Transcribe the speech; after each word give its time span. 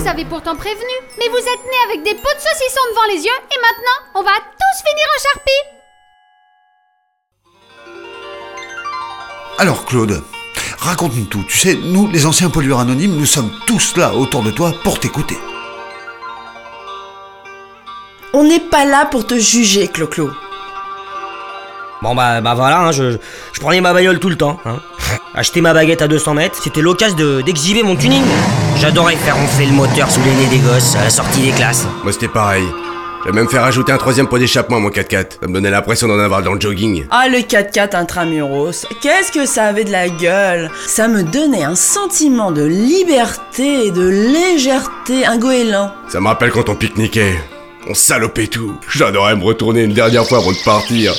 vous 0.00 0.08
avez 0.08 0.24
pourtant 0.24 0.56
prévenu, 0.56 0.94
mais 1.18 1.28
vous 1.28 1.36
êtes 1.36 1.44
nés 1.44 1.84
avec 1.90 2.02
des 2.02 2.14
pots 2.14 2.34
de 2.34 2.40
saucisson 2.40 2.80
devant 2.90 3.06
les 3.12 3.22
yeux 3.22 3.40
et 3.50 3.60
maintenant, 3.60 3.98
on 4.14 4.22
va 4.22 4.30
tous 4.32 4.82
finir 4.88 5.06
en 5.14 5.20
charpie. 5.28 5.62
Alors 9.58 9.84
Claude, 9.84 10.22
raconte-nous 10.78 11.26
tout. 11.26 11.44
Tu 11.48 11.58
sais, 11.58 11.74
nous, 11.74 12.08
les 12.08 12.24
anciens 12.24 12.48
pollueurs 12.48 12.80
anonymes, 12.80 13.14
nous 13.14 13.26
sommes 13.26 13.52
tous 13.66 13.94
là 13.98 14.14
autour 14.14 14.42
de 14.42 14.50
toi 14.50 14.72
pour 14.82 14.98
t'écouter. 14.98 15.36
On 18.32 18.44
n'est 18.44 18.60
pas 18.60 18.86
là 18.86 19.04
pour 19.04 19.26
te 19.26 19.38
juger, 19.38 19.88
Clo-Clo. 19.88 20.30
Bon 22.00 22.14
bah, 22.14 22.40
bah 22.40 22.54
voilà, 22.54 22.80
hein, 22.80 22.92
je, 22.92 23.18
je 23.52 23.60
prenais 23.60 23.82
ma 23.82 23.92
bagnole 23.92 24.18
tout 24.18 24.30
le 24.30 24.36
temps. 24.36 24.58
Hein. 24.64 24.80
Acheter 25.34 25.60
ma 25.60 25.72
baguette 25.72 26.02
à 26.02 26.08
200 26.08 26.34
mètres, 26.34 26.58
c'était 26.62 26.80
l'occasion 26.80 27.16
de- 27.16 27.40
d'exhiber 27.42 27.82
mon 27.82 27.96
tuning. 27.96 28.22
J'adorais 28.76 29.16
faire 29.16 29.36
ronfler 29.36 29.66
le 29.66 29.72
moteur 29.72 30.10
sous 30.10 30.20
les 30.22 30.32
nez 30.34 30.46
des 30.50 30.58
gosses 30.58 30.96
à 30.96 31.04
la 31.04 31.10
sortie 31.10 31.42
des 31.42 31.50
classes. 31.52 31.86
Moi 32.02 32.12
c'était 32.12 32.28
pareil. 32.28 32.64
J'ai 33.26 33.32
même 33.32 33.48
fait 33.50 33.58
rajouter 33.58 33.92
un 33.92 33.98
troisième 33.98 34.26
pot 34.28 34.38
d'échappement 34.38 34.78
à 34.78 34.80
mon 34.80 34.88
4x4. 34.88 35.38
Ça 35.42 35.46
me 35.46 35.52
donnait 35.52 35.70
l'impression 35.70 36.08
d'en 36.08 36.18
avoir 36.18 36.42
dans 36.42 36.54
le 36.54 36.60
jogging. 36.60 37.04
Ah, 37.10 37.28
le 37.28 37.40
4x4 37.40 37.94
intramuros, 37.94 38.86
qu'est-ce 39.02 39.30
que 39.30 39.44
ça 39.44 39.64
avait 39.64 39.84
de 39.84 39.92
la 39.92 40.08
gueule? 40.08 40.70
Ça 40.86 41.06
me 41.06 41.22
donnait 41.22 41.62
un 41.64 41.74
sentiment 41.74 42.50
de 42.50 42.64
liberté 42.64 43.86
et 43.86 43.90
de 43.90 44.08
légèreté, 44.08 45.26
un 45.26 45.36
goéland. 45.36 45.92
Ça 46.08 46.18
me 46.20 46.28
rappelle 46.28 46.50
quand 46.50 46.70
on 46.70 46.74
pique-niquait. 46.74 47.34
On 47.88 47.94
salopait 47.94 48.46
tout. 48.46 48.74
J'adorais 48.90 49.34
me 49.36 49.42
retourner 49.42 49.84
une 49.84 49.94
dernière 49.94 50.26
fois 50.26 50.38
avant 50.38 50.52
de 50.52 50.64
partir. 50.64 51.14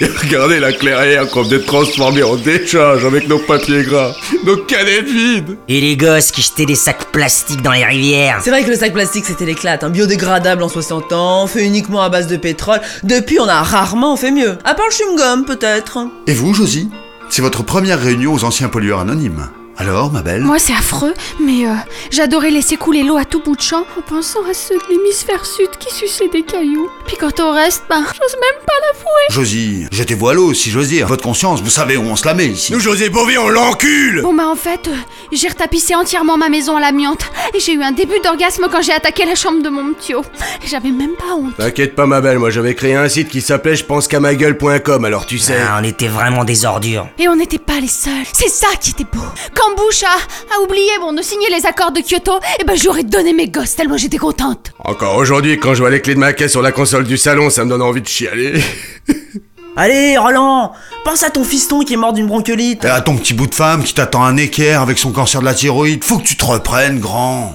Et 0.00 0.06
regarder 0.06 0.58
la 0.58 0.72
clairière 0.72 1.28
qu'on 1.28 1.42
venait 1.42 1.58
de 1.58 1.64
transformer 1.64 2.22
en 2.24 2.34
décharge 2.34 3.04
avec 3.04 3.28
nos 3.28 3.38
papiers 3.38 3.84
gras, 3.84 4.12
nos 4.44 4.56
canettes 4.56 5.06
vides. 5.06 5.56
Et 5.68 5.80
les 5.80 5.96
gosses 5.96 6.32
qui 6.32 6.42
jetaient 6.42 6.66
des 6.66 6.74
sacs 6.74 7.12
plastiques 7.12 7.62
dans 7.62 7.72
les 7.72 7.84
rivières. 7.84 8.40
C'est 8.42 8.50
vrai 8.50 8.64
que 8.64 8.70
le 8.70 8.76
sac 8.76 8.92
plastique 8.92 9.24
c'était 9.24 9.46
l'éclate, 9.46 9.84
un 9.84 9.90
biodégradable 9.90 10.62
en 10.62 10.68
60 10.68 11.12
ans, 11.12 11.46
fait 11.46 11.64
uniquement 11.64 12.02
à 12.02 12.08
base 12.08 12.26
de 12.26 12.36
pétrole. 12.36 12.80
Depuis, 13.04 13.38
on 13.38 13.46
a 13.46 13.62
rarement 13.62 14.16
fait 14.16 14.32
mieux. 14.32 14.58
À 14.64 14.74
part 14.74 14.86
le 14.86 14.92
chewing-gum, 14.92 15.44
peut-être. 15.44 15.98
Et 16.26 16.34
vous, 16.34 16.54
Josie? 16.54 16.90
C'est 17.28 17.42
votre 17.42 17.62
première 17.62 18.00
réunion 18.00 18.34
aux 18.34 18.42
anciens 18.44 18.68
pollueurs 18.68 19.00
anonymes. 19.00 19.48
Alors, 19.80 20.12
ma 20.12 20.20
belle 20.20 20.42
Moi, 20.42 20.58
c'est 20.58 20.74
affreux, 20.74 21.14
mais 21.42 21.66
euh, 21.66 21.72
j'adorais 22.10 22.50
laisser 22.50 22.76
couler 22.76 23.02
l'eau 23.02 23.16
à 23.16 23.24
tout 23.24 23.40
bout 23.40 23.56
de 23.56 23.62
champ 23.62 23.86
en 23.96 24.02
pensant 24.02 24.40
à 24.40 24.52
ceux 24.52 24.74
de 24.74 24.82
l'hémisphère 24.90 25.46
sud 25.46 25.70
qui 25.78 25.90
suçaient 25.94 26.28
des 26.28 26.42
cailloux. 26.42 26.90
Puis 27.06 27.16
quant 27.16 27.30
au 27.42 27.50
reste, 27.50 27.84
ben, 27.88 28.02
j'ose 28.02 28.34
même 28.34 28.66
pas 28.66 28.74
l'avouer. 28.86 29.06
Josie, 29.30 29.86
jetez-vous 29.90 30.28
à 30.28 30.34
l'eau, 30.34 30.52
si 30.52 30.70
j'ose 30.70 30.88
dire. 30.88 31.06
Votre 31.06 31.22
conscience, 31.22 31.62
vous 31.62 31.70
savez 31.70 31.96
où 31.96 32.02
on 32.02 32.14
se 32.14 32.26
la 32.26 32.34
met 32.34 32.48
ici. 32.48 32.74
Nous, 32.74 32.78
José 32.80 33.08
Bové, 33.08 33.38
on 33.38 33.48
l'encule 33.48 34.20
Bon, 34.20 34.34
bah, 34.34 34.48
en 34.48 34.54
fait, 34.54 34.86
euh, 34.88 34.94
j'ai 35.32 35.48
retapissé 35.48 35.94
entièrement 35.94 36.36
ma 36.36 36.50
maison 36.50 36.76
à 36.76 36.80
l'amiante 36.80 37.22
et 37.54 37.60
j'ai 37.60 37.72
eu 37.72 37.82
un 37.82 37.92
début 37.92 38.20
d'orgasme 38.22 38.66
quand 38.70 38.82
j'ai 38.82 38.92
attaqué 38.92 39.24
la 39.24 39.34
chambre 39.34 39.62
de 39.62 39.70
mon 39.70 39.94
ptio. 39.94 40.22
J'avais 40.66 40.90
même 40.90 41.14
pas 41.18 41.34
honte. 41.34 41.56
T'inquiète 41.56 41.94
pas, 41.96 42.04
ma 42.04 42.20
belle, 42.20 42.38
moi 42.38 42.50
j'avais 42.50 42.74
créé 42.74 42.96
un 42.96 43.08
site 43.08 43.30
qui 43.30 43.40
s'appelait 43.40 43.76
je 43.76 43.84
pense 43.86 44.08
qu'à 44.08 44.20
ma 44.20 44.34
gueule.com, 44.34 45.06
alors 45.06 45.24
tu 45.24 45.38
sais. 45.38 45.56
Ah, 45.58 45.78
on 45.80 45.84
était 45.84 46.08
vraiment 46.08 46.44
des 46.44 46.66
ordures. 46.66 47.08
Et 47.18 47.28
on 47.28 47.36
n'était 47.36 47.58
pas 47.58 47.80
les 47.80 47.88
seuls. 47.88 48.12
C'est 48.34 48.50
ça 48.50 48.68
qui 48.78 48.90
était 48.90 49.04
beau. 49.10 49.24
Quand 49.54 49.69
Bush 49.76 50.02
a, 50.02 50.54
a 50.56 50.60
oublié 50.62 50.90
bon, 51.00 51.12
de 51.12 51.22
signer 51.22 51.48
les 51.50 51.66
accords 51.66 51.92
de 51.92 52.00
Kyoto, 52.00 52.38
eh 52.60 52.64
ben 52.64 52.76
j'aurais 52.76 53.04
donné 53.04 53.32
mes 53.32 53.48
gosses 53.48 53.76
tellement 53.76 53.96
j'étais 53.96 54.18
contente. 54.18 54.72
Encore 54.84 55.16
aujourd'hui, 55.16 55.58
quand 55.58 55.74
je 55.74 55.80
vois 55.80 55.90
les 55.90 56.00
clés 56.00 56.14
de 56.14 56.20
ma 56.20 56.32
caisse 56.32 56.52
sur 56.52 56.62
la 56.62 56.72
console 56.72 57.04
du 57.04 57.16
salon, 57.16 57.50
ça 57.50 57.64
me 57.64 57.70
donne 57.70 57.82
envie 57.82 58.02
de 58.02 58.08
chialer. 58.08 58.60
Allez, 59.76 60.18
Roland, 60.18 60.72
pense 61.04 61.22
à 61.22 61.30
ton 61.30 61.44
fiston 61.44 61.80
qui 61.80 61.94
est 61.94 61.96
mort 61.96 62.12
d'une 62.12 62.26
bronchiolite. 62.26 62.84
Et 62.84 62.88
à 62.88 63.00
ton 63.00 63.16
petit 63.16 63.34
bout 63.34 63.46
de 63.46 63.54
femme 63.54 63.84
qui 63.84 63.94
t'attend 63.94 64.24
un 64.24 64.36
équerre 64.36 64.82
avec 64.82 64.98
son 64.98 65.12
cancer 65.12 65.40
de 65.40 65.46
la 65.46 65.54
thyroïde. 65.54 66.02
Faut 66.04 66.18
que 66.18 66.24
tu 66.24 66.36
te 66.36 66.44
reprennes, 66.44 66.98
grand. 66.98 67.54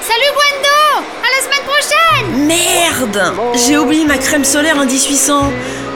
Salut 0.00 0.20
Gwendo 0.34 1.06
À 1.22 1.28
la 1.30 1.44
semaine 1.44 1.66
prochaine 1.66 2.46
Merde 2.46 3.34
J'ai 3.66 3.78
oublié 3.78 4.04
ma 4.04 4.18
crème 4.18 4.44
solaire 4.44 4.78
indice 4.78 5.08
800. 5.08 5.52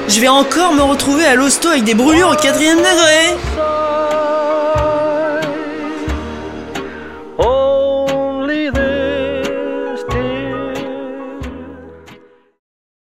Je 0.09 0.21
vais 0.21 0.29
encore 0.29 0.73
me 0.73 0.83
retrouver 0.83 1.25
à 1.25 1.35
l'hosto 1.35 1.69
avec 1.69 1.85
des 1.85 1.95
brûlures 1.95 2.31
au 2.31 2.37
quatrième 2.41 2.79
degré. 2.79 3.37